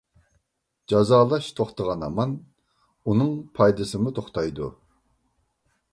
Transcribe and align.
جازالاش 0.93 1.49
توختىغان 1.59 2.07
ھامان 2.07 2.35
ئۇنىڭ 3.13 3.37
پايدىسىمۇ 3.61 4.15
توختايدۇ. 4.21 4.75